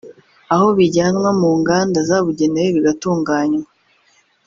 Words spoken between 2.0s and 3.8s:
zabugenewe bigatunganywa